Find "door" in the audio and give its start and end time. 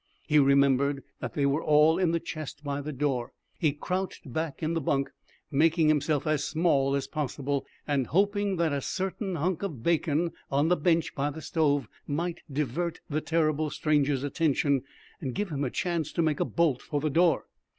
2.91-3.33, 17.11-17.45